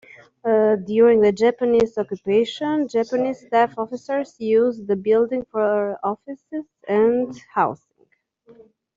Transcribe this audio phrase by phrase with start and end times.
[0.43, 8.07] During the Japanese occupation, Japanese staff officers used the building for offices and housing.